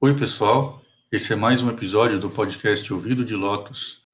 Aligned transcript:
Oi, 0.00 0.14
pessoal. 0.14 0.80
Esse 1.10 1.32
é 1.32 1.36
mais 1.36 1.60
um 1.60 1.68
episódio 1.68 2.20
do 2.20 2.30
podcast 2.30 2.92
Ouvido 2.92 3.24
de 3.24 3.34
Lotus. 3.34 4.06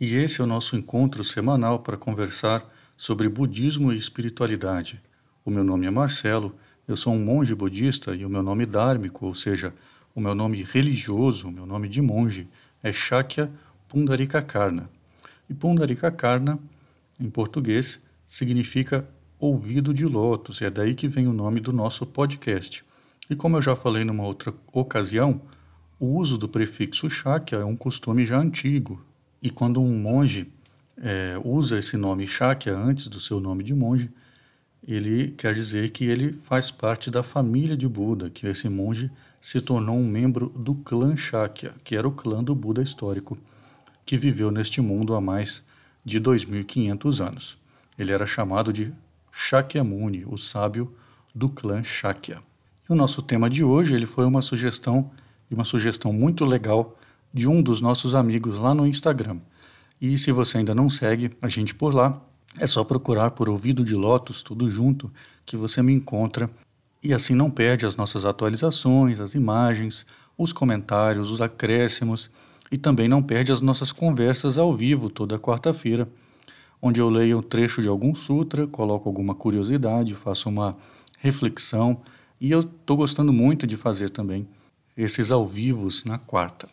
E 0.00 0.14
esse 0.14 0.40
é 0.40 0.44
o 0.44 0.46
nosso 0.46 0.74
encontro 0.74 1.22
semanal 1.22 1.80
para 1.80 1.98
conversar 1.98 2.64
sobre 2.96 3.28
budismo 3.28 3.92
e 3.92 3.98
espiritualidade. 3.98 4.98
O 5.44 5.50
meu 5.50 5.62
nome 5.62 5.86
é 5.86 5.90
Marcelo, 5.90 6.56
eu 6.88 6.96
sou 6.96 7.12
um 7.12 7.22
monge 7.22 7.54
budista 7.54 8.16
e 8.16 8.24
o 8.24 8.30
meu 8.30 8.42
nome 8.42 8.64
dármico, 8.64 9.26
ou 9.26 9.34
seja, 9.34 9.74
o 10.14 10.22
meu 10.22 10.34
nome 10.34 10.62
religioso, 10.62 11.48
o 11.48 11.52
meu 11.52 11.66
nome 11.66 11.86
de 11.86 12.00
monge, 12.00 12.48
é 12.82 12.90
Shakya 12.94 13.52
Pundarikakarna. 13.88 14.88
E 15.52 15.54
Pundarikakarna, 15.54 16.58
em 17.20 17.28
português, 17.28 18.00
significa 18.26 19.06
ouvido 19.38 19.92
de 19.92 20.06
lótus, 20.06 20.62
e 20.62 20.64
é 20.64 20.70
daí 20.70 20.94
que 20.94 21.06
vem 21.06 21.28
o 21.28 21.32
nome 21.34 21.60
do 21.60 21.74
nosso 21.74 22.06
podcast. 22.06 22.82
E 23.28 23.36
como 23.36 23.58
eu 23.58 23.62
já 23.62 23.76
falei 23.76 24.02
numa 24.02 24.24
outra 24.24 24.54
ocasião, 24.72 25.42
o 26.00 26.06
uso 26.16 26.38
do 26.38 26.48
prefixo 26.48 27.10
Shakya 27.10 27.58
é 27.58 27.64
um 27.66 27.76
costume 27.76 28.24
já 28.24 28.38
antigo. 28.38 29.04
E 29.42 29.50
quando 29.50 29.78
um 29.78 29.94
monge 29.94 30.50
é, 30.96 31.38
usa 31.44 31.78
esse 31.78 31.98
nome 31.98 32.26
Shakya 32.26 32.74
antes 32.74 33.08
do 33.08 33.20
seu 33.20 33.38
nome 33.38 33.62
de 33.62 33.74
monge, 33.74 34.10
ele 34.88 35.32
quer 35.32 35.54
dizer 35.54 35.90
que 35.90 36.06
ele 36.06 36.32
faz 36.32 36.70
parte 36.70 37.10
da 37.10 37.22
família 37.22 37.76
de 37.76 37.86
Buda, 37.86 38.30
que 38.30 38.46
esse 38.46 38.70
monge 38.70 39.10
se 39.38 39.60
tornou 39.60 39.98
um 39.98 40.08
membro 40.08 40.48
do 40.56 40.74
clã 40.76 41.14
Shakya, 41.14 41.74
que 41.84 41.94
era 41.94 42.08
o 42.08 42.12
clã 42.12 42.42
do 42.42 42.54
Buda 42.54 42.82
histórico, 42.82 43.36
que 44.04 44.16
viveu 44.16 44.50
neste 44.50 44.80
mundo 44.80 45.14
há 45.14 45.20
mais 45.20 45.62
de 46.04 46.18
2500 46.18 47.20
anos. 47.20 47.58
Ele 47.98 48.12
era 48.12 48.26
chamado 48.26 48.72
de 48.72 48.92
Shakyamuni, 49.30 50.24
o 50.26 50.36
sábio 50.36 50.92
do 51.34 51.48
clã 51.48 51.82
Shakya. 51.82 52.42
E 52.88 52.92
o 52.92 52.96
nosso 52.96 53.22
tema 53.22 53.48
de 53.48 53.62
hoje, 53.62 53.94
ele 53.94 54.06
foi 54.06 54.24
uma 54.24 54.42
sugestão 54.42 55.10
uma 55.54 55.64
sugestão 55.64 56.12
muito 56.12 56.44
legal 56.44 56.96
de 57.32 57.48
um 57.48 57.62
dos 57.62 57.80
nossos 57.80 58.14
amigos 58.14 58.58
lá 58.58 58.74
no 58.74 58.86
Instagram. 58.86 59.38
E 60.00 60.18
se 60.18 60.32
você 60.32 60.58
ainda 60.58 60.74
não 60.74 60.90
segue 60.90 61.30
a 61.40 61.48
gente 61.48 61.74
por 61.74 61.94
lá, 61.94 62.20
é 62.58 62.66
só 62.66 62.84
procurar 62.84 63.30
por 63.30 63.48
Ouvido 63.48 63.84
de 63.84 63.94
Lotus, 63.94 64.42
tudo 64.42 64.70
junto, 64.70 65.10
que 65.46 65.56
você 65.56 65.82
me 65.82 65.92
encontra 65.92 66.50
e 67.02 67.12
assim 67.12 67.34
não 67.34 67.50
perde 67.50 67.86
as 67.86 67.96
nossas 67.96 68.24
atualizações, 68.24 69.20
as 69.20 69.34
imagens, 69.34 70.06
os 70.36 70.52
comentários, 70.52 71.30
os 71.30 71.40
acréscimos 71.40 72.30
e 72.72 72.78
também 72.78 73.06
não 73.06 73.22
perde 73.22 73.52
as 73.52 73.60
nossas 73.60 73.92
conversas 73.92 74.56
ao 74.56 74.74
vivo 74.74 75.10
toda 75.10 75.38
quarta-feira, 75.38 76.08
onde 76.80 77.00
eu 77.00 77.10
leio 77.10 77.38
um 77.38 77.42
trecho 77.42 77.82
de 77.82 77.88
algum 77.88 78.14
sutra, 78.14 78.66
coloco 78.66 79.06
alguma 79.06 79.34
curiosidade, 79.34 80.14
faço 80.14 80.48
uma 80.48 80.74
reflexão 81.18 82.00
e 82.40 82.50
eu 82.50 82.60
estou 82.60 82.96
gostando 82.96 83.30
muito 83.30 83.66
de 83.66 83.76
fazer 83.76 84.08
também 84.08 84.48
esses 84.96 85.30
ao 85.30 85.46
vivos 85.46 86.02
na 86.04 86.16
quarta. 86.16 86.66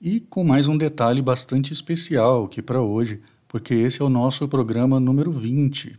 E 0.00 0.20
com 0.20 0.44
mais 0.44 0.68
um 0.68 0.78
detalhe 0.78 1.20
bastante 1.20 1.72
especial 1.72 2.46
que 2.46 2.62
para 2.62 2.80
hoje 2.80 3.20
porque 3.48 3.74
esse 3.74 4.00
é 4.00 4.04
o 4.04 4.10
nosso 4.10 4.46
programa 4.46 5.00
número 5.00 5.32
20. 5.32 5.98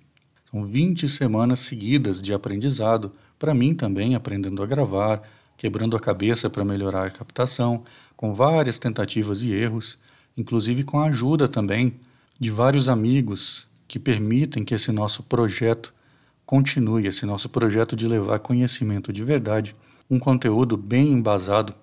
São 0.50 0.64
20 0.64 1.10
semanas 1.10 1.60
seguidas 1.60 2.22
de 2.22 2.32
aprendizado, 2.32 3.12
para 3.38 3.54
mim 3.54 3.74
também, 3.74 4.16
aprendendo 4.16 4.64
a 4.64 4.66
gravar, 4.66 5.22
quebrando 5.60 5.98
a 5.98 6.00
cabeça 6.00 6.50
para 6.50 6.64
melhorar 6.64 7.06
a 7.06 7.12
captação, 7.12 7.84
com 8.16 8.34
várias 8.34 8.80
tentativas 8.80 9.44
e 9.44 9.52
erros, 9.52 9.98
inclusive 10.38 10.86
com 10.86 11.02
a 11.02 11.08
ajuda 11.08 11.50
também 11.50 12.00
de 12.40 12.50
vários 12.50 12.88
amigos 12.88 13.68
que 13.86 14.00
permitem 14.00 14.64
que 14.64 14.74
esse 14.74 14.90
nosso 14.90 15.22
projeto 15.22 15.94
continue, 16.46 17.08
esse 17.08 17.26
nosso 17.26 17.50
projeto 17.50 17.94
de 17.94 18.08
levar 18.08 18.40
conhecimento 18.40 19.12
de 19.12 19.22
verdade, 19.22 19.76
um 20.10 20.18
conteúdo 20.18 20.78
bem 20.78 21.12
embasado 21.12 21.76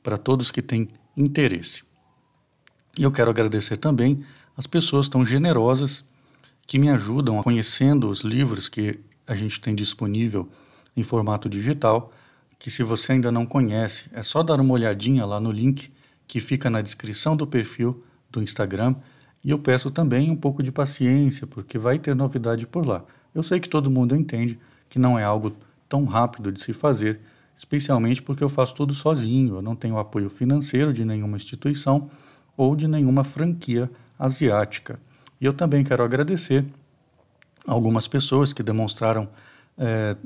para 0.00 0.16
todos 0.16 0.52
que 0.52 0.62
têm 0.62 0.88
interesse. 1.16 1.82
E 2.96 3.02
eu 3.02 3.10
quero 3.10 3.30
agradecer 3.30 3.78
também 3.78 4.24
as 4.56 4.68
pessoas 4.68 5.08
tão 5.08 5.26
generosas 5.26 6.04
que 6.68 6.78
me 6.78 6.88
ajudam 6.88 7.42
conhecendo 7.42 8.08
os 8.08 8.20
livros 8.20 8.68
que 8.68 9.00
a 9.26 9.34
gente 9.34 9.60
tem 9.60 9.74
disponível 9.74 10.48
em 10.96 11.02
formato 11.02 11.48
digital, 11.48 12.12
que 12.64 12.70
se 12.70 12.82
você 12.82 13.12
ainda 13.12 13.30
não 13.30 13.44
conhece, 13.44 14.06
é 14.10 14.22
só 14.22 14.42
dar 14.42 14.58
uma 14.58 14.72
olhadinha 14.72 15.26
lá 15.26 15.38
no 15.38 15.52
link 15.52 15.92
que 16.26 16.40
fica 16.40 16.70
na 16.70 16.80
descrição 16.80 17.36
do 17.36 17.46
perfil 17.46 18.02
do 18.30 18.42
Instagram. 18.42 18.94
E 19.44 19.50
eu 19.50 19.58
peço 19.58 19.90
também 19.90 20.30
um 20.30 20.34
pouco 20.34 20.62
de 20.62 20.72
paciência, 20.72 21.46
porque 21.46 21.78
vai 21.78 21.98
ter 21.98 22.16
novidade 22.16 22.66
por 22.66 22.86
lá. 22.86 23.04
Eu 23.34 23.42
sei 23.42 23.60
que 23.60 23.68
todo 23.68 23.90
mundo 23.90 24.16
entende 24.16 24.58
que 24.88 24.98
não 24.98 25.18
é 25.18 25.22
algo 25.22 25.54
tão 25.86 26.06
rápido 26.06 26.50
de 26.50 26.58
se 26.58 26.72
fazer, 26.72 27.20
especialmente 27.54 28.22
porque 28.22 28.42
eu 28.42 28.48
faço 28.48 28.74
tudo 28.74 28.94
sozinho, 28.94 29.56
eu 29.56 29.60
não 29.60 29.76
tenho 29.76 29.98
apoio 29.98 30.30
financeiro 30.30 30.90
de 30.90 31.04
nenhuma 31.04 31.36
instituição 31.36 32.08
ou 32.56 32.74
de 32.74 32.88
nenhuma 32.88 33.24
franquia 33.24 33.90
asiática. 34.18 34.98
E 35.38 35.44
eu 35.44 35.52
também 35.52 35.84
quero 35.84 36.02
agradecer 36.02 36.64
algumas 37.66 38.08
pessoas 38.08 38.54
que 38.54 38.62
demonstraram 38.62 39.28
é, 39.76 40.16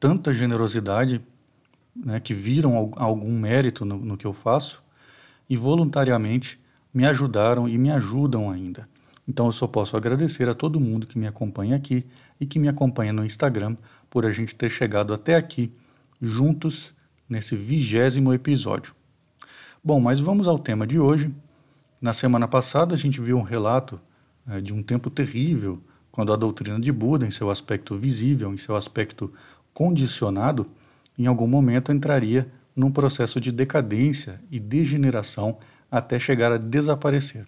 tanta 0.00 0.32
generosidade, 0.32 1.20
né, 2.04 2.20
que 2.20 2.34
viram 2.34 2.92
algum 2.96 3.38
mérito 3.38 3.84
no, 3.84 3.98
no 3.98 4.16
que 4.16 4.26
eu 4.26 4.32
faço 4.32 4.82
e 5.48 5.56
voluntariamente 5.56 6.60
me 6.92 7.06
ajudaram 7.06 7.68
e 7.68 7.76
me 7.78 7.90
ajudam 7.90 8.50
ainda. 8.50 8.88
Então 9.28 9.46
eu 9.46 9.52
só 9.52 9.66
posso 9.66 9.96
agradecer 9.96 10.48
a 10.48 10.54
todo 10.54 10.80
mundo 10.80 11.06
que 11.06 11.18
me 11.18 11.26
acompanha 11.26 11.76
aqui 11.76 12.06
e 12.40 12.46
que 12.46 12.58
me 12.58 12.68
acompanha 12.68 13.12
no 13.12 13.24
Instagram 13.24 13.76
por 14.08 14.24
a 14.24 14.30
gente 14.30 14.54
ter 14.54 14.70
chegado 14.70 15.12
até 15.12 15.34
aqui 15.34 15.72
juntos 16.20 16.94
nesse 17.28 17.56
vigésimo 17.56 18.32
episódio. 18.32 18.94
Bom, 19.82 20.00
mas 20.00 20.20
vamos 20.20 20.48
ao 20.48 20.58
tema 20.58 20.86
de 20.86 20.98
hoje, 20.98 21.34
na 22.00 22.12
semana 22.12 22.46
passada, 22.46 22.94
a 22.94 22.98
gente 22.98 23.20
viu 23.20 23.36
um 23.36 23.42
relato 23.42 24.00
é, 24.48 24.60
de 24.60 24.72
um 24.72 24.82
tempo 24.82 25.10
terrível, 25.10 25.80
quando 26.10 26.32
a 26.32 26.36
doutrina 26.36 26.78
de 26.80 26.92
Buda, 26.92 27.26
em 27.26 27.30
seu 27.30 27.50
aspecto 27.50 27.96
visível, 27.96 28.52
em 28.52 28.56
seu 28.56 28.76
aspecto 28.76 29.32
condicionado, 29.74 30.66
em 31.18 31.26
algum 31.26 31.46
momento 31.46 31.92
entraria 31.92 32.50
num 32.74 32.90
processo 32.90 33.40
de 33.40 33.50
decadência 33.50 34.40
e 34.50 34.60
degeneração 34.60 35.58
até 35.90 36.18
chegar 36.18 36.52
a 36.52 36.58
desaparecer. 36.58 37.46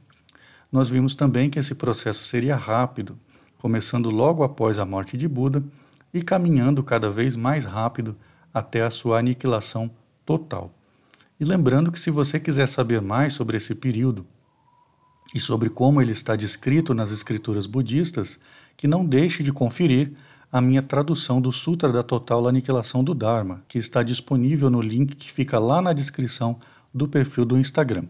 Nós 0.71 0.89
vimos 0.89 1.15
também 1.15 1.51
que 1.51 1.59
esse 1.59 1.75
processo 1.75 2.25
seria 2.25 2.57
rápido, 2.57 3.19
começando 3.59 4.11
logo 4.11 4.43
após 4.43 4.79
a 4.79 4.85
morte 4.85 5.17
de 5.17 5.29
Buda 5.29 5.63
e 6.13 6.23
caminhando 6.23 6.83
cada 6.83 7.11
vez 7.11 7.37
mais 7.37 7.65
rápido 7.65 8.17
até 8.53 8.83
a 8.83 8.91
sua 8.91 9.19
aniquilação 9.19 9.91
total. 10.25 10.73
E 11.39 11.45
lembrando 11.45 11.93
que 11.93 12.01
se 12.01 12.11
você 12.11 12.41
quiser 12.41 12.67
saber 12.67 13.01
mais 13.01 13.35
sobre 13.35 13.57
esse 13.57 13.75
período, 13.75 14.27
e 15.35 15.41
sobre 15.41 15.69
como 15.69 16.01
ele 16.01 16.13
está 16.13 16.35
descrito 16.35 16.95
nas 16.95 17.11
escrituras 17.11 17.67
budistas, 17.67 18.39
que 18.77 18.89
não 18.89 19.05
deixe 19.05 19.43
de 19.43 19.53
conferir 19.53 20.13
a 20.51 20.63
minha 20.63 20.81
tradução 20.81 21.43
do 21.43 21.53
Sutra 21.53 21.93
da 21.93 22.03
Total 22.03 22.49
Aniquilação 22.49 23.05
do 23.05 23.15
Dharma, 23.15 23.63
que 23.69 23.77
está 23.77 24.03
disponível 24.03 24.71
no 24.71 24.81
link 24.81 25.15
que 25.15 25.31
fica 25.31 25.59
lá 25.59 25.83
na 25.83 25.93
descrição 25.93 26.57
do 26.93 27.07
perfil 27.07 27.45
do 27.45 27.59
Instagram. 27.59 28.05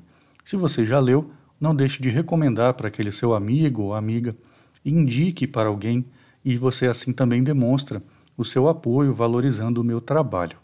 Se 0.44 0.56
você 0.56 0.84
já 0.84 1.00
leu, 1.00 1.32
não 1.60 1.74
deixe 1.74 2.00
de 2.00 2.08
recomendar 2.08 2.74
para 2.74 2.86
aquele 2.86 3.10
seu 3.10 3.34
amigo 3.34 3.82
ou 3.82 3.94
amiga, 3.94 4.36
indique 4.84 5.48
para 5.48 5.68
alguém 5.68 6.04
e 6.44 6.56
você 6.56 6.86
assim 6.86 7.12
também 7.12 7.42
demonstra 7.42 8.00
o 8.36 8.44
seu 8.44 8.68
apoio 8.68 9.12
valorizando 9.12 9.80
o 9.80 9.84
meu 9.84 10.00
trabalho. 10.00 10.56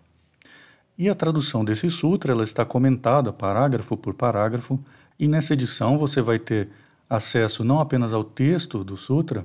E 0.96 1.08
a 1.08 1.14
tradução 1.14 1.64
desse 1.64 1.90
sutra 1.90 2.32
ela 2.32 2.44
está 2.44 2.64
comentada 2.64 3.32
parágrafo 3.32 3.96
por 3.96 4.14
parágrafo 4.14 4.78
e 5.18 5.26
nessa 5.26 5.54
edição 5.54 5.98
você 5.98 6.22
vai 6.22 6.38
ter 6.38 6.68
acesso 7.10 7.64
não 7.64 7.80
apenas 7.80 8.14
ao 8.14 8.22
texto 8.22 8.84
do 8.84 8.96
sutra, 8.96 9.44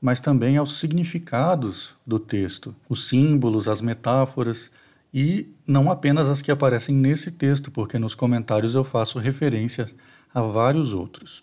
mas 0.00 0.20
também 0.20 0.56
aos 0.56 0.78
significados 0.78 1.96
do 2.06 2.18
texto, 2.18 2.74
os 2.88 3.08
símbolos, 3.08 3.68
as 3.68 3.80
metáforas 3.80 4.70
e 5.12 5.48
não 5.66 5.90
apenas 5.90 6.28
as 6.28 6.42
que 6.42 6.50
aparecem 6.50 6.94
nesse 6.94 7.30
texto, 7.30 7.70
porque 7.70 7.98
nos 7.98 8.14
comentários 8.14 8.74
eu 8.74 8.84
faço 8.84 9.18
referência 9.18 9.86
a 10.32 10.42
vários 10.42 10.94
outros. 10.94 11.42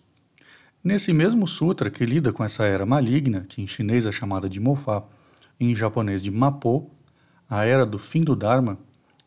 Nesse 0.83 1.11
mesmo 1.11 1.47
sutra 1.47 1.89
que 1.89 2.05
lida 2.05 2.31
com 2.31 2.43
essa 2.43 2.63
era 2.63 2.85
maligna, 2.85 3.45
que 3.49 3.61
em 3.61 3.67
chinês 3.67 4.05
é 4.05 4.11
chamada 4.11 4.47
de 4.47 4.59
Mofá, 4.59 5.03
em 5.59 5.75
japonês 5.75 6.21
de 6.21 6.29
Mapo, 6.29 6.91
a 7.49 7.65
era 7.65 7.85
do 7.85 7.97
fim 7.97 8.23
do 8.23 8.35
Dharma, 8.35 8.77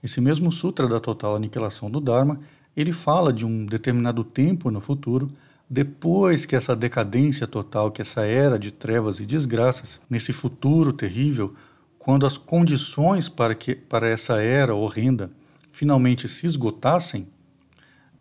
esse 0.02 0.20
mesmo 0.20 0.52
sutra 0.52 0.86
da 0.86 1.00
total 1.00 1.34
aniquilação 1.34 1.90
do 1.90 2.00
Dharma 2.00 2.38
ele 2.76 2.92
fala 2.92 3.32
de 3.32 3.44
um 3.44 3.66
determinado 3.66 4.22
tempo 4.22 4.70
no 4.70 4.80
futuro, 4.80 5.28
depois 5.68 6.46
que 6.46 6.56
essa 6.56 6.74
decadência 6.74 7.46
total, 7.46 7.90
que 7.90 8.00
essa 8.00 8.22
era 8.22 8.58
de 8.58 8.70
trevas 8.70 9.20
e 9.20 9.26
desgraças, 9.26 10.00
nesse 10.08 10.32
futuro 10.32 10.92
terrível, 10.92 11.54
quando 11.98 12.24
as 12.24 12.38
condições 12.38 13.28
para 13.28 13.54
que 13.54 13.74
para 13.74 14.08
essa 14.08 14.40
era 14.40 14.74
horrenda 14.74 15.30
finalmente 15.70 16.26
se 16.26 16.46
esgotassem, 16.46 17.28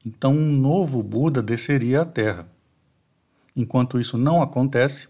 então 0.05 0.33
um 0.33 0.51
novo 0.51 1.01
Buda 1.01 1.41
desceria 1.41 2.01
à 2.01 2.05
Terra. 2.05 2.47
Enquanto 3.55 3.99
isso 3.99 4.17
não 4.17 4.41
acontece, 4.41 5.07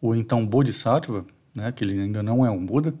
o 0.00 0.14
então 0.14 0.46
Bodhisattva, 0.46 1.26
né, 1.54 1.72
que 1.72 1.84
ele 1.84 2.00
ainda 2.00 2.22
não 2.22 2.46
é 2.46 2.50
um 2.50 2.64
Buda, 2.64 2.94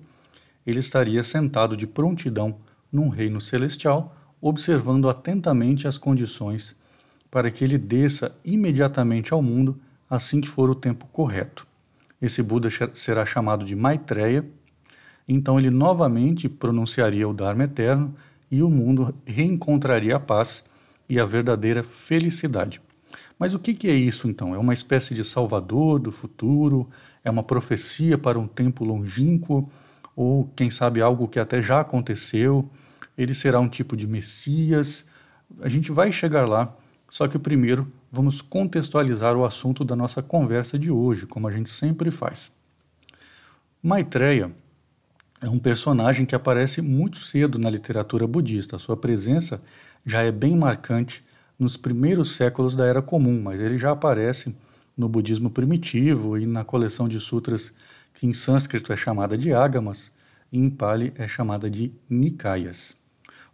ele 0.66 0.80
estaria 0.80 1.22
sentado 1.22 1.76
de 1.76 1.86
prontidão 1.86 2.58
num 2.90 3.08
reino 3.08 3.40
celestial, 3.40 4.14
observando 4.40 5.08
atentamente 5.08 5.86
as 5.86 5.96
condições 5.96 6.76
para 7.30 7.50
que 7.50 7.64
ele 7.64 7.78
desça 7.78 8.32
imediatamente 8.44 9.32
ao 9.32 9.42
mundo 9.42 9.78
assim 10.08 10.40
que 10.40 10.48
for 10.48 10.70
o 10.70 10.74
tempo 10.74 11.06
correto. 11.06 11.66
Esse 12.20 12.42
Buda 12.42 12.68
será 12.94 13.26
chamado 13.26 13.64
de 13.64 13.76
Maitreya, 13.76 14.44
então 15.28 15.58
ele 15.58 15.70
novamente 15.70 16.48
pronunciaria 16.48 17.28
o 17.28 17.34
Dharma 17.34 17.64
eterno 17.64 18.14
e 18.50 18.62
o 18.62 18.70
mundo 18.70 19.14
reencontraria 19.26 20.16
a 20.16 20.20
paz 20.20 20.64
e 21.08 21.18
a 21.18 21.26
verdadeira 21.26 21.82
felicidade. 21.82 22.80
Mas 23.38 23.54
o 23.54 23.58
que, 23.58 23.88
é 23.88 23.94
isso 23.94 24.28
então? 24.28 24.54
É 24.54 24.58
uma 24.58 24.72
espécie 24.72 25.14
de 25.14 25.24
salvador 25.24 25.98
do 25.98 26.10
futuro? 26.10 26.88
É 27.22 27.30
uma 27.30 27.42
profecia 27.42 28.16
para 28.16 28.38
um 28.38 28.46
tempo 28.46 28.84
longínquo? 28.84 29.70
Ou, 30.14 30.50
quem 30.56 30.70
sabe, 30.70 31.02
algo 31.02 31.28
que 31.28 31.38
até 31.38 31.60
já 31.60 31.80
aconteceu? 31.80 32.68
Ele 33.16 33.34
será 33.34 33.60
um 33.60 33.68
tipo 33.68 33.96
de 33.96 34.06
Messias? 34.06 35.04
A 35.60 35.68
gente 35.68 35.92
vai 35.92 36.10
chegar 36.10 36.48
lá, 36.48 36.74
só 37.08 37.28
que 37.28 37.38
primeiro 37.38 37.90
vamos 38.10 38.42
contextualizar 38.42 39.36
o 39.36 39.44
assunto 39.44 39.84
da 39.84 39.94
nossa 39.94 40.22
conversa 40.22 40.78
de 40.78 40.90
hoje, 40.90 41.26
como 41.26 41.46
a 41.46 41.52
gente 41.52 41.70
sempre 41.70 42.10
faz. 42.10 42.50
Maitreya 43.82 44.50
é 45.40 45.48
um 45.48 45.58
personagem 45.58 46.24
que 46.24 46.34
aparece 46.34 46.80
muito 46.80 47.18
cedo 47.18 47.58
na 47.58 47.70
literatura 47.70 48.26
budista. 48.26 48.78
Sua 48.78 48.96
presença 48.96 49.60
já 50.04 50.22
é 50.22 50.32
bem 50.32 50.56
marcante 50.56 51.24
nos 51.58 51.76
primeiros 51.76 52.34
séculos 52.36 52.74
da 52.74 52.86
Era 52.86 53.02
Comum, 53.02 53.40
mas 53.42 53.60
ele 53.60 53.78
já 53.78 53.90
aparece 53.90 54.54
no 54.96 55.08
budismo 55.08 55.50
primitivo 55.50 56.38
e 56.38 56.46
na 56.46 56.64
coleção 56.64 57.06
de 57.08 57.20
sutras 57.20 57.72
que 58.14 58.26
em 58.26 58.32
sânscrito 58.32 58.92
é 58.92 58.96
chamada 58.96 59.36
de 59.36 59.52
Agamas 59.52 60.10
e 60.50 60.58
em 60.58 60.70
Pali 60.70 61.12
é 61.16 61.28
chamada 61.28 61.68
de 61.68 61.92
Nikayas. 62.08 62.96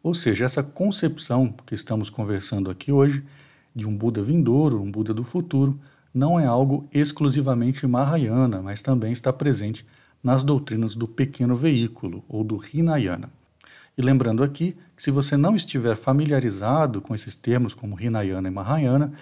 Ou 0.03 0.15
seja, 0.15 0.45
essa 0.45 0.63
concepção 0.63 1.55
que 1.65 1.75
estamos 1.75 2.11
conversando 2.11 2.71
aqui 2.71 2.91
hoje 2.91 3.23
de 3.75 3.87
um 3.87 3.97
Buda 3.97 4.23
vindouro, 4.23 4.81
um 4.81 4.91
Buda 4.91 5.15
do 5.15 5.23
futuro, 5.23 5.79
não 6.13 6.39
é 6.39 6.45
algo 6.45 6.89
exclusivamente 6.93 7.87
Mahayana, 7.87 8.61
mas 8.61 8.83
também 8.83 9.13
está 9.13 9.33
presente 9.33 9.87
nas 10.23 10.43
doutrinas 10.43 10.95
do 10.95 11.09
pequeno 11.09 11.57
veículo 11.57 12.25
ou 12.29 12.45
do 12.45 12.61
Hinayana. 12.73 13.31
E 13.97 14.03
lembrando 14.03 14.43
aqui 14.43 14.75
que 14.97 15.03
se 15.03 15.11
você 15.11 15.37
não 15.37 15.55
estiver 15.55 15.97
familiarizado 15.97 17.01
com 17.01 17.15
esses 17.15 17.35
termos 17.35 17.75
como 17.75 18.01
Hinayana 18.01 18.49
e 18.49 18.51
Mahayana, 18.51 19.13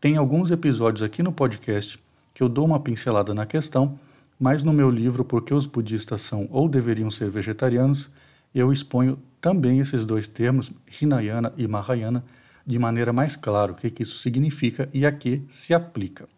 tem 0.00 0.16
alguns 0.16 0.50
episódios 0.50 1.02
aqui 1.02 1.22
no 1.22 1.32
podcast 1.32 1.98
que 2.32 2.42
eu 2.42 2.48
dou 2.48 2.64
uma 2.64 2.80
pincelada 2.80 3.34
na 3.34 3.44
questão, 3.44 3.98
mas 4.38 4.62
no 4.62 4.72
meu 4.72 4.90
livro 4.90 5.24
Porque 5.24 5.52
os 5.52 5.66
Budistas 5.66 6.22
São 6.22 6.48
ou 6.50 6.68
Deveriam 6.68 7.10
Ser 7.10 7.28
Vegetarianos, 7.28 8.08
eu 8.54 8.72
exponho 8.72 9.18
também 9.40 9.80
esses 9.80 10.04
dois 10.04 10.26
termos, 10.26 10.70
Hinayana 11.00 11.52
e 11.56 11.66
Mahayana, 11.66 12.24
de 12.66 12.78
maneira 12.78 13.12
mais 13.12 13.36
clara, 13.36 13.72
o 13.72 13.74
que, 13.74 13.90
que 13.90 14.02
isso 14.02 14.18
significa 14.18 14.88
e 14.92 15.06
a 15.06 15.12
que 15.12 15.42
se 15.48 15.72
aplica. 15.72 16.28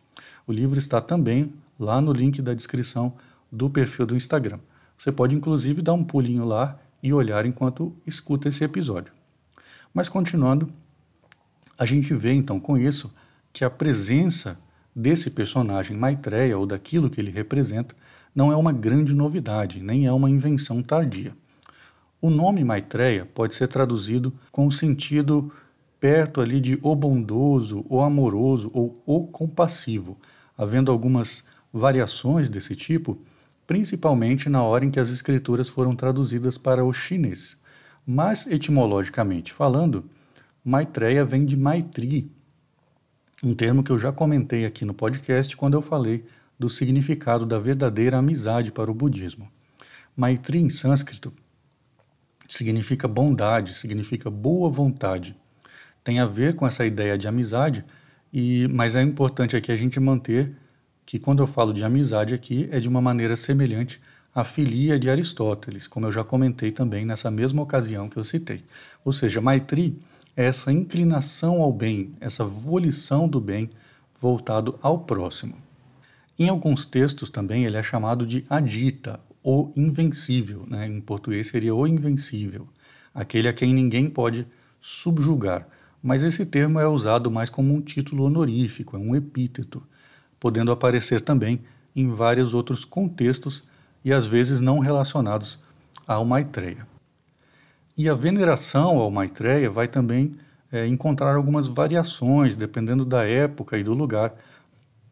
O 0.46 0.52
livro 0.52 0.78
está 0.78 1.00
também 1.00 1.52
lá 1.78 2.00
no 2.00 2.12
link 2.12 2.40
da 2.40 2.54
descrição 2.54 3.14
do 3.50 3.68
perfil 3.68 4.06
do 4.06 4.16
Instagram. 4.16 4.58
Você 4.96 5.10
pode 5.10 5.34
inclusive 5.34 5.82
dar 5.82 5.94
um 5.94 6.04
pulinho 6.04 6.44
lá 6.44 6.78
e 7.02 7.12
olhar 7.12 7.44
enquanto 7.44 7.94
escuta 8.06 8.48
esse 8.48 8.62
episódio. 8.62 9.12
Mas 9.92 10.08
continuando, 10.08 10.72
a 11.78 11.84
gente 11.84 12.14
vê 12.14 12.32
então 12.32 12.60
com 12.60 12.78
isso 12.78 13.12
que 13.52 13.64
a 13.64 13.70
presença 13.70 14.58
desse 14.94 15.30
personagem 15.30 15.96
Maitreya 15.96 16.56
ou 16.56 16.66
daquilo 16.66 17.10
que 17.10 17.20
ele 17.20 17.30
representa 17.30 17.94
não 18.34 18.52
é 18.52 18.56
uma 18.56 18.72
grande 18.72 19.12
novidade, 19.12 19.82
nem 19.82 20.06
é 20.06 20.12
uma 20.12 20.30
invenção 20.30 20.82
tardia. 20.82 21.34
O 22.22 22.30
nome 22.30 22.64
Maitreya 22.64 23.26
pode 23.26 23.54
ser 23.54 23.66
traduzido 23.68 24.32
com 24.50 24.66
o 24.66 24.72
sentido 24.72 25.52
perto 25.98 26.40
ali 26.40 26.60
de 26.60 26.78
o 26.80 26.94
bondoso, 26.94 27.84
o 27.88 28.00
amoroso 28.00 28.70
ou 28.72 29.02
o 29.04 29.26
compassivo, 29.26 30.16
havendo 30.56 30.90
algumas 30.90 31.44
variações 31.72 32.48
desse 32.48 32.74
tipo 32.74 33.20
principalmente 33.66 34.48
na 34.48 34.62
hora 34.62 34.84
em 34.84 34.90
que 34.90 35.00
as 35.00 35.10
escrituras 35.10 35.68
foram 35.68 35.96
traduzidas 35.96 36.58
para 36.58 36.84
o 36.84 36.92
chinês. 36.92 37.56
Mas, 38.06 38.46
etimologicamente 38.46 39.52
falando, 39.52 40.04
Maitreya 40.64 41.24
vem 41.24 41.44
de 41.44 41.56
Maitri, 41.56 42.30
um 43.42 43.54
termo 43.54 43.82
que 43.82 43.90
eu 43.90 43.98
já 43.98 44.12
comentei 44.12 44.64
aqui 44.64 44.84
no 44.84 44.94
podcast 44.94 45.56
quando 45.56 45.74
eu 45.74 45.82
falei 45.82 46.24
do 46.56 46.68
significado 46.68 47.44
da 47.44 47.58
verdadeira 47.58 48.18
amizade 48.18 48.70
para 48.70 48.90
o 48.90 48.94
budismo. 48.94 49.50
Maitri 50.16 50.58
em 50.58 50.70
sânscrito 50.70 51.32
significa 52.52 53.08
bondade, 53.08 53.74
significa 53.74 54.30
boa 54.30 54.68
vontade. 54.70 55.34
Tem 56.04 56.18
a 56.20 56.26
ver 56.26 56.54
com 56.54 56.66
essa 56.66 56.84
ideia 56.84 57.16
de 57.16 57.26
amizade, 57.26 57.84
e 58.32 58.68
mas 58.68 58.94
é 58.94 59.02
importante 59.02 59.56
aqui 59.56 59.72
a 59.72 59.76
gente 59.76 59.98
manter 59.98 60.54
que 61.06 61.18
quando 61.18 61.42
eu 61.42 61.46
falo 61.46 61.72
de 61.72 61.82
amizade 61.82 62.34
aqui 62.34 62.68
é 62.70 62.78
de 62.78 62.88
uma 62.88 63.00
maneira 63.00 63.36
semelhante 63.36 64.00
à 64.34 64.44
filia 64.44 64.98
de 64.98 65.08
Aristóteles, 65.08 65.86
como 65.86 66.06
eu 66.06 66.12
já 66.12 66.22
comentei 66.22 66.70
também 66.70 67.06
nessa 67.06 67.30
mesma 67.30 67.62
ocasião 67.62 68.08
que 68.08 68.18
eu 68.18 68.24
citei. 68.24 68.62
Ou 69.04 69.12
seja, 69.12 69.40
Maitri 69.40 69.98
é 70.36 70.44
essa 70.44 70.70
inclinação 70.70 71.62
ao 71.62 71.72
bem, 71.72 72.12
essa 72.20 72.44
volição 72.44 73.26
do 73.28 73.40
bem 73.40 73.70
voltado 74.20 74.78
ao 74.82 74.98
próximo. 74.98 75.56
Em 76.38 76.48
alguns 76.48 76.84
textos 76.84 77.30
também 77.30 77.64
ele 77.64 77.76
é 77.76 77.82
chamado 77.82 78.26
de 78.26 78.44
adita, 78.48 79.18
ou 79.42 79.72
invencível, 79.76 80.64
né? 80.68 80.86
em 80.86 81.00
português 81.00 81.48
seria 81.48 81.74
o 81.74 81.86
invencível, 81.86 82.68
aquele 83.14 83.48
a 83.48 83.52
quem 83.52 83.74
ninguém 83.74 84.08
pode 84.08 84.46
subjugar. 84.80 85.66
Mas 86.02 86.22
esse 86.22 86.44
termo 86.44 86.80
é 86.80 86.86
usado 86.86 87.30
mais 87.30 87.48
como 87.48 87.74
um 87.74 87.80
título 87.80 88.24
honorífico, 88.24 88.96
é 88.96 88.98
um 88.98 89.14
epíteto 89.14 89.82
podendo 90.38 90.72
aparecer 90.72 91.20
também 91.20 91.60
em 91.94 92.10
vários 92.10 92.54
outros 92.54 92.84
contextos 92.84 93.62
e 94.04 94.12
às 94.12 94.26
vezes 94.26 94.60
não 94.60 94.80
relacionados 94.80 95.58
ao 96.06 96.24
Maitreya. 96.24 96.86
E 97.96 98.08
a 98.08 98.14
veneração 98.14 98.98
ao 98.98 99.10
Maitreya 99.10 99.70
vai 99.70 99.86
também 99.86 100.34
é, 100.72 100.86
encontrar 100.86 101.36
algumas 101.36 101.68
variações 101.68 102.56
dependendo 102.56 103.04
da 103.04 103.24
época 103.24 103.78
e 103.78 103.84
do 103.84 103.94
lugar, 103.94 104.34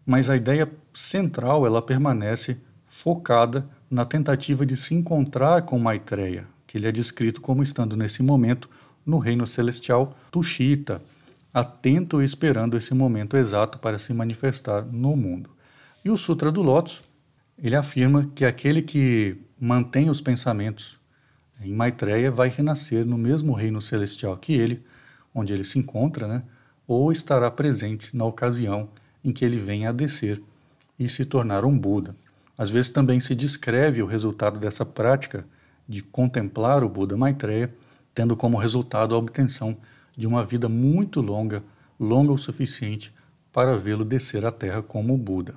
mas 0.04 0.30
a 0.30 0.36
ideia 0.36 0.68
central 0.92 1.66
ela 1.66 1.82
permanece 1.82 2.56
focada 2.84 3.68
na 3.90 4.04
tentativa 4.04 4.64
de 4.64 4.76
se 4.76 4.94
encontrar 4.94 5.62
com 5.62 5.78
Maitreya, 5.78 6.46
que 6.66 6.78
ele 6.78 6.86
é 6.86 6.92
descrito 6.92 7.40
como 7.40 7.62
estando 7.62 7.96
nesse 7.96 8.22
momento 8.22 8.70
no 9.04 9.18
reino 9.18 9.46
celestial 9.46 10.14
Tushita, 10.30 11.02
atento 11.52 12.22
e 12.22 12.24
esperando 12.24 12.76
esse 12.76 12.94
momento 12.94 13.36
exato 13.36 13.78
para 13.80 13.98
se 13.98 14.14
manifestar 14.14 14.86
no 14.86 15.16
mundo. 15.16 15.50
E 16.04 16.10
o 16.10 16.16
Sutra 16.16 16.52
do 16.52 16.62
Lótus, 16.62 17.02
ele 17.58 17.74
afirma 17.74 18.30
que 18.34 18.44
aquele 18.44 18.80
que 18.80 19.36
mantém 19.60 20.08
os 20.08 20.20
pensamentos 20.20 20.98
em 21.60 21.74
Maitreya 21.74 22.30
vai 22.30 22.48
renascer 22.48 23.04
no 23.04 23.18
mesmo 23.18 23.52
reino 23.52 23.82
celestial 23.82 24.36
que 24.36 24.52
ele, 24.52 24.80
onde 25.34 25.52
ele 25.52 25.64
se 25.64 25.78
encontra, 25.78 26.28
né? 26.28 26.42
ou 26.86 27.10
estará 27.12 27.50
presente 27.50 28.16
na 28.16 28.24
ocasião 28.24 28.88
em 29.22 29.32
que 29.32 29.44
ele 29.44 29.58
venha 29.58 29.90
a 29.90 29.92
descer 29.92 30.40
e 30.98 31.08
se 31.08 31.24
tornar 31.24 31.64
um 31.64 31.76
Buda. 31.76 32.14
Às 32.60 32.68
vezes 32.68 32.90
também 32.90 33.18
se 33.20 33.34
descreve 33.34 34.02
o 34.02 34.06
resultado 34.06 34.60
dessa 34.60 34.84
prática 34.84 35.46
de 35.88 36.02
contemplar 36.02 36.84
o 36.84 36.90
Buda 36.90 37.16
Maitreya, 37.16 37.74
tendo 38.14 38.36
como 38.36 38.58
resultado 38.58 39.14
a 39.14 39.18
obtenção 39.18 39.78
de 40.14 40.26
uma 40.26 40.44
vida 40.44 40.68
muito 40.68 41.22
longa, 41.22 41.62
longa 41.98 42.30
o 42.30 42.36
suficiente 42.36 43.14
para 43.50 43.78
vê-lo 43.78 44.04
descer 44.04 44.44
à 44.44 44.52
Terra 44.52 44.82
como 44.82 45.16
Buda. 45.16 45.54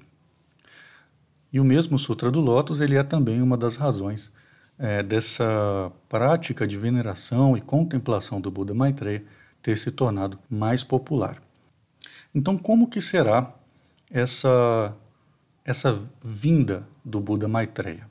E 1.52 1.60
o 1.60 1.66
mesmo 1.66 2.00
Sutra 2.00 2.32
do 2.32 2.40
Lótus 2.40 2.80
ele 2.80 2.96
é 2.96 3.04
também 3.04 3.42
uma 3.42 3.58
das 3.58 3.76
razões 3.76 4.32
é, 4.80 5.04
dessa 5.04 5.92
prática 6.08 6.66
de 6.66 6.78
veneração 6.78 7.58
e 7.58 7.62
contemplação 7.62 8.40
do 8.40 8.50
Buda 8.50 8.74
Maitreya 8.74 9.26
ter 9.62 9.78
se 9.78 9.92
tornado 9.92 10.40
mais 10.50 10.86
popular. 10.86 11.38
Então, 12.34 12.58
como 12.58 12.88
que 12.88 13.02
será 13.02 13.54
essa 14.10 14.96
essa 15.66 16.02
vinda 16.24 16.88
do 17.04 17.20
Buda 17.20 17.48
Maitreya? 17.48 18.08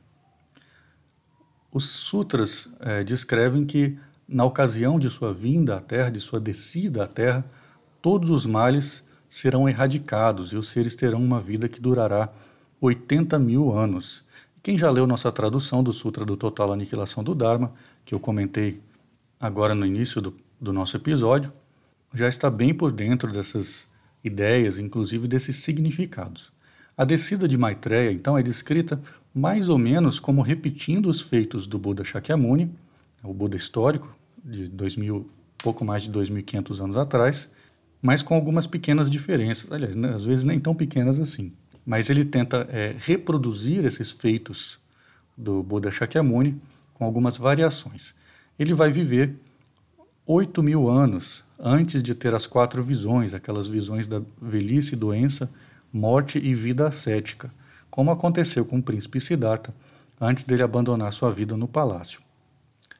Os 1.72 1.88
sutras 1.88 2.68
é, 2.80 3.02
descrevem 3.02 3.64
que 3.64 3.98
na 4.28 4.44
ocasião 4.44 4.98
de 4.98 5.08
sua 5.10 5.32
vinda 5.32 5.76
à 5.76 5.80
Terra, 5.80 6.10
de 6.10 6.20
sua 6.20 6.40
descida 6.40 7.04
à 7.04 7.06
Terra, 7.06 7.44
todos 8.00 8.30
os 8.30 8.46
males 8.46 9.04
serão 9.28 9.68
erradicados 9.68 10.52
e 10.52 10.56
os 10.56 10.68
seres 10.68 10.94
terão 10.94 11.22
uma 11.22 11.40
vida 11.40 11.68
que 11.68 11.80
durará 11.80 12.30
80 12.80 13.38
mil 13.38 13.72
anos. 13.72 14.24
Quem 14.62 14.76
já 14.76 14.90
leu 14.90 15.06
nossa 15.06 15.32
tradução 15.32 15.82
do 15.82 15.92
Sutra 15.92 16.24
do 16.24 16.36
Total 16.36 16.72
Aniquilação 16.72 17.24
do 17.24 17.34
Dharma, 17.34 17.72
que 18.04 18.14
eu 18.14 18.20
comentei 18.20 18.80
agora 19.40 19.74
no 19.74 19.86
início 19.86 20.20
do, 20.20 20.36
do 20.60 20.72
nosso 20.72 20.96
episódio, 20.96 21.52
já 22.14 22.28
está 22.28 22.50
bem 22.50 22.74
por 22.74 22.92
dentro 22.92 23.32
dessas 23.32 23.88
ideias, 24.22 24.78
inclusive 24.78 25.26
desses 25.26 25.56
significados. 25.56 26.52
A 26.96 27.04
descida 27.04 27.48
de 27.48 27.56
Maitreya, 27.56 28.12
então, 28.12 28.36
é 28.36 28.42
descrita 28.42 29.00
mais 29.34 29.68
ou 29.68 29.78
menos 29.78 30.20
como 30.20 30.42
repetindo 30.42 31.06
os 31.06 31.20
feitos 31.20 31.66
do 31.66 31.78
Buda 31.78 32.04
Shakyamuni, 32.04 32.70
o 33.22 33.32
Buda 33.32 33.56
histórico, 33.56 34.14
de 34.44 34.68
2000, 34.68 35.28
pouco 35.58 35.84
mais 35.84 36.02
de 36.02 36.10
2.500 36.10 36.84
anos 36.84 36.96
atrás, 36.96 37.48
mas 38.02 38.22
com 38.22 38.34
algumas 38.34 38.66
pequenas 38.66 39.08
diferenças, 39.08 39.70
aliás, 39.70 39.94
né, 39.94 40.12
às 40.12 40.24
vezes 40.24 40.44
nem 40.44 40.58
tão 40.58 40.74
pequenas 40.74 41.20
assim. 41.20 41.52
Mas 41.86 42.10
ele 42.10 42.24
tenta 42.24 42.68
é, 42.70 42.94
reproduzir 42.98 43.84
esses 43.84 44.10
feitos 44.10 44.78
do 45.36 45.62
Buda 45.62 45.90
Shakyamuni 45.90 46.60
com 46.94 47.04
algumas 47.04 47.36
variações. 47.36 48.14
Ele 48.58 48.74
vai 48.74 48.92
viver 48.92 49.34
8 50.26 50.62
mil 50.62 50.88
anos 50.88 51.44
antes 51.58 52.02
de 52.02 52.14
ter 52.14 52.34
as 52.34 52.46
quatro 52.46 52.82
visões, 52.82 53.34
aquelas 53.34 53.66
visões 53.66 54.06
da 54.06 54.20
velhice, 54.40 54.94
doença, 54.94 55.48
morte 55.92 56.38
e 56.38 56.54
vida 56.54 56.88
ascética, 56.88 57.52
como 57.90 58.10
aconteceu 58.10 58.64
com 58.64 58.78
o 58.78 58.82
príncipe 58.82 59.20
Siddhartha 59.20 59.74
antes 60.20 60.44
dele 60.44 60.62
abandonar 60.62 61.12
sua 61.12 61.30
vida 61.30 61.56
no 61.56 61.68
palácio. 61.68 62.20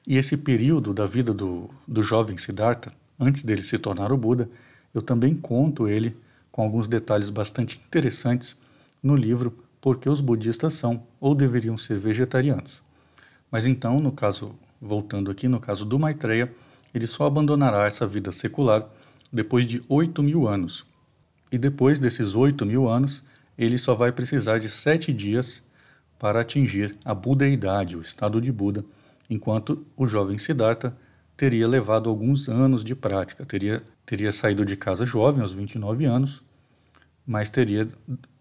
E 0.06 0.16
esse 0.16 0.36
período 0.36 0.92
da 0.92 1.06
vida 1.06 1.32
do, 1.32 1.70
do 1.86 2.02
jovem 2.02 2.36
Siddhartha, 2.36 2.92
antes 3.18 3.42
dele 3.42 3.62
se 3.62 3.78
tornar 3.78 4.12
o 4.12 4.16
Buda, 4.16 4.50
eu 4.92 5.00
também 5.00 5.34
conto 5.34 5.88
ele 5.88 6.16
com 6.50 6.62
alguns 6.62 6.86
detalhes 6.86 7.30
bastante 7.30 7.80
interessantes 7.86 8.56
no 9.02 9.16
livro 9.16 9.56
Porque 9.80 10.08
os 10.08 10.20
Budistas 10.20 10.74
São 10.74 11.02
ou 11.20 11.34
Deveriam 11.34 11.78
Ser 11.78 11.98
Vegetarianos. 11.98 12.82
Mas 13.50 13.64
então, 13.64 14.00
no 14.00 14.12
caso, 14.12 14.54
voltando 14.80 15.30
aqui, 15.30 15.48
no 15.48 15.60
caso 15.60 15.84
do 15.84 15.98
Maitreya, 15.98 16.52
ele 16.92 17.06
só 17.06 17.26
abandonará 17.26 17.86
essa 17.86 18.06
vida 18.06 18.30
secular 18.32 18.86
depois 19.32 19.64
de 19.64 19.82
8 19.88 20.22
mil 20.22 20.46
anos. 20.46 20.84
E 21.52 21.58
depois 21.58 21.98
desses 21.98 22.34
8 22.34 22.64
mil 22.64 22.88
anos, 22.88 23.22
ele 23.58 23.76
só 23.76 23.94
vai 23.94 24.10
precisar 24.10 24.58
de 24.58 24.70
sete 24.70 25.12
dias 25.12 25.62
para 26.18 26.40
atingir 26.40 26.96
a 27.04 27.14
budeidade, 27.14 27.96
o 27.96 28.00
estado 28.00 28.40
de 28.40 28.50
Buda, 28.50 28.82
enquanto 29.28 29.84
o 29.96 30.06
jovem 30.06 30.38
Siddhartha 30.38 30.96
teria 31.36 31.68
levado 31.68 32.08
alguns 32.08 32.48
anos 32.48 32.82
de 32.82 32.94
prática, 32.94 33.44
teria, 33.44 33.82
teria 34.06 34.32
saído 34.32 34.64
de 34.64 34.76
casa 34.76 35.04
jovem, 35.04 35.42
aos 35.42 35.52
29 35.52 36.04
anos, 36.04 36.42
mas 37.26 37.50
teria 37.50 37.88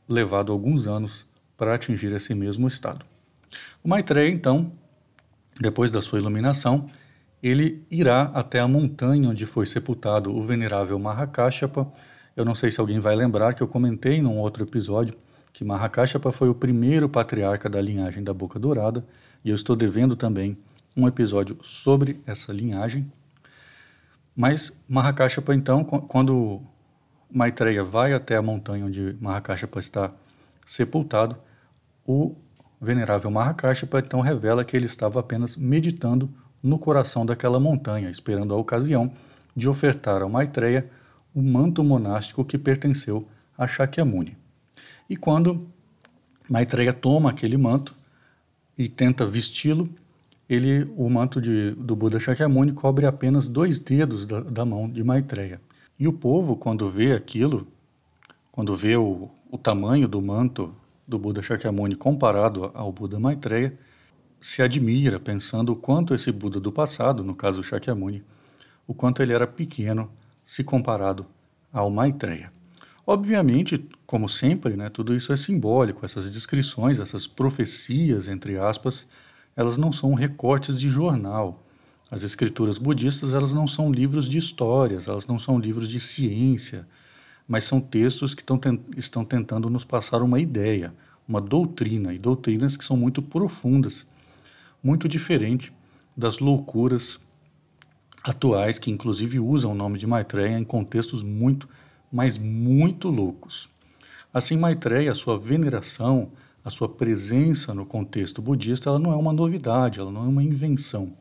levado 0.07 0.51
alguns 0.51 0.87
anos 0.87 1.25
para 1.57 1.75
atingir 1.75 2.11
esse 2.13 2.33
mesmo 2.33 2.67
estado. 2.67 3.05
O 3.83 3.89
Maitreya, 3.89 4.29
então, 4.29 4.71
depois 5.59 5.91
da 5.91 6.01
sua 6.01 6.19
iluminação, 6.19 6.89
ele 7.41 7.83
irá 7.89 8.23
até 8.33 8.59
a 8.59 8.67
montanha 8.67 9.29
onde 9.29 9.45
foi 9.45 9.65
sepultado 9.65 10.35
o 10.35 10.41
venerável 10.41 10.97
Mahakashapa. 10.99 11.91
Eu 12.35 12.45
não 12.45 12.55
sei 12.55 12.71
se 12.71 12.79
alguém 12.79 12.99
vai 12.99 13.15
lembrar 13.15 13.53
que 13.53 13.61
eu 13.61 13.67
comentei 13.67 14.21
num 14.21 14.37
outro 14.37 14.63
episódio 14.63 15.15
que 15.53 15.65
Mahakashapa 15.65 16.31
foi 16.31 16.49
o 16.49 16.55
primeiro 16.55 17.09
patriarca 17.09 17.69
da 17.69 17.81
linhagem 17.81 18.23
da 18.23 18.33
Boca 18.33 18.57
Dourada, 18.57 19.05
e 19.43 19.49
eu 19.49 19.55
estou 19.55 19.75
devendo 19.75 20.15
também 20.15 20.57
um 20.95 21.07
episódio 21.07 21.57
sobre 21.61 22.21
essa 22.25 22.53
linhagem. 22.53 23.11
Mas 24.35 24.71
Mahakashapa, 24.87 25.53
então, 25.53 25.83
quando 25.83 26.61
Maitreya 27.29 27.83
vai 27.83 28.13
até 28.13 28.37
a 28.37 28.41
montanha 28.41 28.85
onde 28.85 29.15
Mahakashapa 29.19 29.79
está 29.79 30.09
sepultado, 30.65 31.37
o 32.05 32.35
venerável 32.79 33.29
Mahakashapa 33.29 33.99
então 33.99 34.21
revela 34.21 34.63
que 34.63 34.75
ele 34.75 34.85
estava 34.85 35.19
apenas 35.19 35.55
meditando 35.55 36.29
no 36.63 36.79
coração 36.79 37.25
daquela 37.25 37.59
montanha, 37.59 38.09
esperando 38.09 38.53
a 38.53 38.57
ocasião 38.57 39.11
de 39.55 39.67
ofertar 39.67 40.21
ao 40.21 40.29
Maitreya 40.29 40.89
o 41.33 41.41
manto 41.41 41.83
monástico 41.83 42.43
que 42.43 42.57
pertenceu 42.57 43.27
a 43.57 43.67
Shakyamuni. 43.67 44.37
E 45.09 45.15
quando 45.15 45.67
Maitreya 46.49 46.93
toma 46.93 47.29
aquele 47.29 47.57
manto 47.57 47.95
e 48.77 48.89
tenta 48.89 49.25
vesti-lo, 49.25 49.89
ele, 50.49 50.83
o 50.97 51.09
manto 51.09 51.39
de, 51.39 51.71
do 51.71 51.95
Buda 51.95 52.19
Shakyamuni 52.19 52.73
cobre 52.73 53.05
apenas 53.05 53.47
dois 53.47 53.79
dedos 53.79 54.25
da, 54.25 54.41
da, 54.41 54.65
mão 54.65 54.89
de 54.89 55.03
Maitreya. 55.03 55.61
E 55.97 56.07
o 56.07 56.13
povo, 56.13 56.57
quando 56.57 56.89
vê 56.89 57.13
aquilo, 57.13 57.65
quando 58.51 58.75
vê 58.75 58.97
o, 58.97 59.29
o 59.49 59.57
tamanho 59.57 60.09
do 60.09 60.21
manto 60.21 60.75
do 61.07 61.17
Buda 61.17 61.41
Shakyamuni 61.41 61.95
comparado 61.95 62.69
ao 62.73 62.91
Buda 62.91 63.19
Maitreya, 63.19 63.77
se 64.41 64.61
admira 64.61 65.19
pensando 65.19 65.71
o 65.71 65.75
quanto 65.75 66.13
esse 66.13 66.31
Buda 66.31 66.59
do 66.59 66.71
passado, 66.71 67.23
no 67.23 67.35
caso 67.35 67.63
Shakyamuni, 67.63 68.23
o 68.85 68.93
quanto 68.93 69.21
ele 69.21 69.31
era 69.31 69.47
pequeno 69.47 70.09
se 70.43 70.63
comparado 70.63 71.25
ao 71.71 71.89
Maitreya. 71.89 72.51
Obviamente, 73.05 73.77
como 74.05 74.29
sempre, 74.29 74.75
né, 74.75 74.89
tudo 74.89 75.15
isso 75.15 75.33
é 75.33 75.37
simbólico, 75.37 76.05
essas 76.05 76.29
descrições, 76.29 76.99
essas 76.99 77.25
profecias, 77.27 78.27
entre 78.27 78.57
aspas, 78.57 79.07
elas 79.55 79.77
não 79.77 79.91
são 79.91 80.13
recortes 80.13 80.79
de 80.79 80.89
jornal. 80.89 81.63
As 82.09 82.23
escrituras 82.23 82.77
budistas, 82.77 83.33
elas 83.33 83.53
não 83.53 83.67
são 83.67 83.91
livros 83.91 84.27
de 84.27 84.37
histórias, 84.37 85.07
elas 85.07 85.25
não 85.25 85.39
são 85.39 85.57
livros 85.57 85.89
de 85.89 85.99
ciência, 85.99 86.87
mas 87.47 87.63
são 87.63 87.81
textos 87.81 88.35
que 88.35 88.43
estão 88.97 89.25
tentando 89.25 89.69
nos 89.69 89.83
passar 89.83 90.21
uma 90.21 90.39
ideia, 90.39 90.93
uma 91.27 91.41
doutrina, 91.41 92.13
e 92.13 92.19
doutrinas 92.19 92.77
que 92.77 92.85
são 92.85 92.97
muito 92.97 93.21
profundas 93.21 94.05
muito 94.83 95.07
diferente 95.07 95.71
das 96.17 96.39
loucuras 96.39 97.19
atuais, 98.23 98.77
que 98.77 98.91
inclusive 98.91 99.39
usam 99.39 99.71
o 99.71 99.75
nome 99.75 99.97
de 99.97 100.05
Maitreya 100.05 100.57
em 100.57 100.63
contextos 100.63 101.23
muito, 101.23 101.67
mas 102.11 102.37
muito 102.37 103.09
loucos. 103.09 103.69
Assim, 104.33 104.57
Maitreya, 104.57 105.11
a 105.11 105.15
sua 105.15 105.37
veneração, 105.37 106.31
a 106.63 106.69
sua 106.69 106.87
presença 106.87 107.73
no 107.73 107.85
contexto 107.85 108.41
budista, 108.41 108.89
ela 108.89 108.99
não 108.99 109.11
é 109.11 109.15
uma 109.15 109.33
novidade, 109.33 109.99
ela 109.99 110.11
não 110.11 110.25
é 110.25 110.27
uma 110.27 110.43
invenção. 110.43 111.13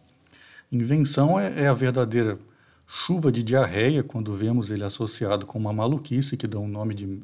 Invenção 0.71 1.41
é, 1.41 1.63
é 1.63 1.67
a 1.67 1.75
verdadeira 1.75 2.39
chuva 2.87 3.33
de 3.33 3.43
diarreia, 3.43 4.03
quando 4.03 4.33
vemos 4.33 4.71
ele 4.71 4.85
associado 4.85 5.47
com 5.47 5.59
uma 5.59 5.73
maluquice 5.73 6.37
que 6.37 6.47
dá 6.47 6.59
o 6.59 6.65
um 6.65 6.69
nome 6.69 6.95
de 6.95 7.21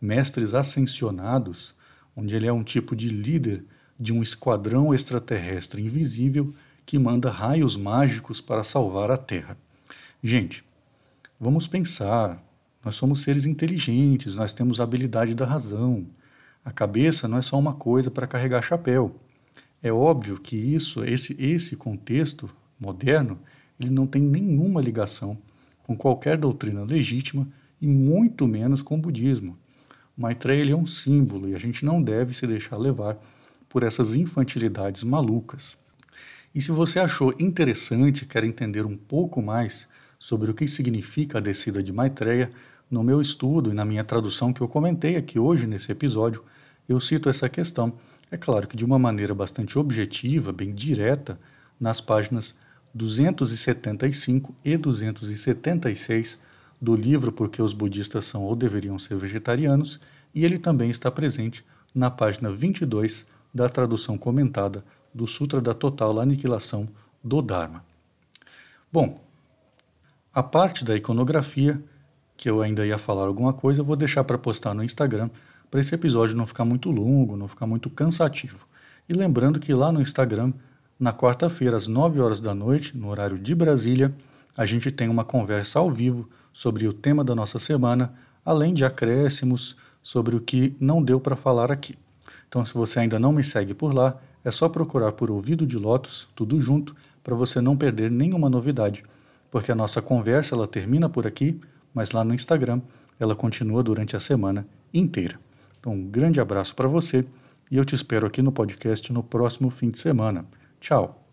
mestres 0.00 0.54
ascensionados, 0.54 1.74
onde 2.16 2.36
ele 2.36 2.46
é 2.46 2.52
um 2.52 2.62
tipo 2.62 2.94
de 2.94 3.08
líder 3.08 3.64
de 3.98 4.12
um 4.12 4.22
esquadrão 4.22 4.92
extraterrestre 4.92 5.82
invisível 5.82 6.52
que 6.86 6.98
manda 6.98 7.30
raios 7.30 7.76
mágicos 7.76 8.40
para 8.40 8.64
salvar 8.64 9.10
a 9.10 9.16
Terra. 9.16 9.56
Gente, 10.22 10.64
vamos 11.40 11.66
pensar. 11.66 12.42
Nós 12.84 12.94
somos 12.94 13.22
seres 13.22 13.46
inteligentes, 13.46 14.34
nós 14.34 14.52
temos 14.52 14.78
a 14.78 14.84
habilidade 14.84 15.34
da 15.34 15.46
razão. 15.46 16.06
A 16.64 16.70
cabeça 16.70 17.26
não 17.26 17.38
é 17.38 17.42
só 17.42 17.58
uma 17.58 17.74
coisa 17.74 18.10
para 18.10 18.26
carregar 18.26 18.62
chapéu. 18.62 19.14
É 19.82 19.92
óbvio 19.92 20.38
que 20.38 20.56
isso, 20.56 21.04
esse, 21.04 21.36
esse 21.38 21.76
contexto 21.76 22.48
moderno, 22.78 23.38
ele 23.78 23.90
não 23.90 24.06
tem 24.06 24.22
nenhuma 24.22 24.80
ligação 24.80 25.36
com 25.82 25.96
qualquer 25.96 26.38
doutrina 26.38 26.84
legítima 26.84 27.46
e 27.80 27.86
muito 27.86 28.46
menos 28.46 28.80
com 28.80 28.94
o 28.94 28.98
budismo. 28.98 29.58
O 30.16 30.22
Maitreya 30.22 30.72
é 30.72 30.76
um 30.76 30.86
símbolo 30.86 31.48
e 31.48 31.54
a 31.54 31.58
gente 31.58 31.84
não 31.84 32.02
deve 32.02 32.32
se 32.32 32.46
deixar 32.46 32.76
levar 32.76 33.16
por 33.68 33.82
essas 33.82 34.14
infantilidades 34.14 35.02
malucas. 35.02 35.76
E 36.54 36.62
se 36.62 36.70
você 36.70 37.00
achou 37.00 37.34
interessante, 37.38 38.24
quer 38.24 38.44
entender 38.44 38.86
um 38.86 38.96
pouco 38.96 39.42
mais 39.42 39.88
sobre 40.20 40.50
o 40.50 40.54
que 40.54 40.68
significa 40.68 41.38
a 41.38 41.40
descida 41.40 41.82
de 41.82 41.92
Maitreya, 41.92 42.52
no 42.88 43.02
meu 43.02 43.20
estudo 43.20 43.70
e 43.70 43.74
na 43.74 43.84
minha 43.84 44.04
tradução 44.04 44.52
que 44.52 44.60
eu 44.60 44.68
comentei 44.68 45.16
aqui 45.16 45.36
hoje 45.36 45.66
nesse 45.66 45.90
episódio, 45.90 46.44
eu 46.88 47.00
cito 47.00 47.28
essa 47.28 47.48
questão. 47.48 47.92
É 48.30 48.36
claro 48.36 48.68
que 48.68 48.76
de 48.76 48.84
uma 48.84 49.00
maneira 49.00 49.34
bastante 49.34 49.76
objetiva, 49.76 50.52
bem 50.52 50.72
direta, 50.72 51.40
nas 51.80 52.00
páginas 52.00 52.54
275 52.94 54.54
e 54.64 54.76
276 54.76 56.38
do 56.80 56.94
livro 56.94 57.32
Porque 57.32 57.60
os 57.60 57.72
Budistas 57.72 58.26
São 58.26 58.44
ou 58.44 58.54
Deveriam 58.54 58.98
Ser 58.98 59.16
Vegetarianos, 59.16 59.98
e 60.32 60.44
ele 60.44 60.58
também 60.58 60.88
está 60.88 61.10
presente 61.10 61.64
na 61.92 62.10
página 62.10 62.52
22 62.52 63.26
da 63.54 63.68
tradução 63.68 64.18
comentada 64.18 64.84
do 65.14 65.26
Sutra 65.26 65.60
da 65.60 65.72
Total 65.72 66.18
Aniquilação 66.18 66.88
do 67.22 67.40
Dharma. 67.40 67.84
Bom, 68.92 69.20
a 70.32 70.42
parte 70.42 70.84
da 70.84 70.96
iconografia, 70.96 71.80
que 72.36 72.50
eu 72.50 72.60
ainda 72.60 72.84
ia 72.84 72.98
falar 72.98 73.26
alguma 73.26 73.52
coisa, 73.52 73.82
vou 73.82 73.94
deixar 73.94 74.24
para 74.24 74.36
postar 74.36 74.74
no 74.74 74.82
Instagram, 74.82 75.30
para 75.70 75.80
esse 75.80 75.94
episódio 75.94 76.36
não 76.36 76.44
ficar 76.44 76.64
muito 76.64 76.90
longo, 76.90 77.36
não 77.36 77.46
ficar 77.46 77.66
muito 77.66 77.88
cansativo. 77.88 78.66
E 79.08 79.12
lembrando 79.12 79.60
que 79.60 79.72
lá 79.72 79.92
no 79.92 80.02
Instagram, 80.02 80.52
na 80.98 81.12
quarta-feira, 81.12 81.76
às 81.76 81.86
9 81.86 82.20
horas 82.20 82.40
da 82.40 82.54
noite, 82.54 82.96
no 82.96 83.08
horário 83.08 83.38
de 83.38 83.54
Brasília, 83.54 84.14
a 84.56 84.66
gente 84.66 84.90
tem 84.90 85.08
uma 85.08 85.24
conversa 85.24 85.78
ao 85.78 85.90
vivo 85.90 86.28
sobre 86.52 86.86
o 86.86 86.92
tema 86.92 87.24
da 87.24 87.34
nossa 87.34 87.58
semana, 87.58 88.12
além 88.44 88.74
de 88.74 88.84
acréscimos 88.84 89.76
sobre 90.02 90.36
o 90.36 90.40
que 90.40 90.76
não 90.78 91.02
deu 91.02 91.20
para 91.20 91.36
falar 91.36 91.72
aqui. 91.72 91.96
Então, 92.48 92.64
se 92.64 92.74
você 92.74 93.00
ainda 93.00 93.18
não 93.18 93.32
me 93.32 93.44
segue 93.44 93.74
por 93.74 93.94
lá, 93.94 94.18
é 94.44 94.50
só 94.50 94.68
procurar 94.68 95.12
por 95.12 95.30
Ouvido 95.30 95.66
de 95.66 95.78
Lotus, 95.78 96.28
tudo 96.34 96.60
junto, 96.60 96.94
para 97.22 97.34
você 97.34 97.60
não 97.60 97.76
perder 97.76 98.10
nenhuma 98.10 98.50
novidade, 98.50 99.02
porque 99.50 99.72
a 99.72 99.74
nossa 99.74 100.02
conversa 100.02 100.54
ela 100.54 100.66
termina 100.66 101.08
por 101.08 101.26
aqui, 101.26 101.58
mas 101.92 102.12
lá 102.12 102.24
no 102.24 102.34
Instagram 102.34 102.80
ela 103.18 103.34
continua 103.34 103.82
durante 103.82 104.16
a 104.16 104.20
semana 104.20 104.66
inteira. 104.92 105.38
Então, 105.80 105.92
um 105.92 106.06
grande 106.06 106.40
abraço 106.40 106.74
para 106.74 106.88
você 106.88 107.24
e 107.70 107.76
eu 107.76 107.84
te 107.84 107.94
espero 107.94 108.26
aqui 108.26 108.42
no 108.42 108.52
podcast 108.52 109.12
no 109.12 109.22
próximo 109.22 109.70
fim 109.70 109.90
de 109.90 109.98
semana. 109.98 110.44
Tchau! 110.80 111.23